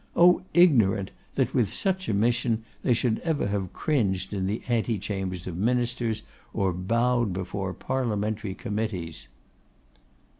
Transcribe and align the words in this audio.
O, 0.15 0.41
ignorant! 0.55 1.11
that 1.35 1.53
with 1.53 1.71
such 1.71 2.09
a 2.09 2.13
mission 2.15 2.63
they 2.81 2.95
should 2.95 3.19
ever 3.19 3.45
have 3.45 3.71
cringed 3.71 4.33
in 4.33 4.47
the 4.47 4.63
antechambers 4.67 5.45
of 5.45 5.55
ministers, 5.55 6.23
or 6.55 6.73
bowed 6.73 7.33
before 7.33 7.71
parliamentary 7.75 8.55
committees! 8.55 9.27